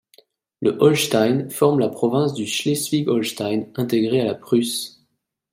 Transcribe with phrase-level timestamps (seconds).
[0.61, 5.05] Le Hosltein forme la province du Schleswig-Holstein intégré à la Prusse.